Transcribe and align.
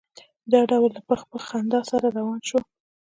دواړه 0.51 0.77
له 0.95 1.01
پخ 1.07 1.21
پخ 1.29 1.41
خندا 1.49 1.79
سره 1.91 2.07
روان 2.17 2.39
شول. 2.47 2.63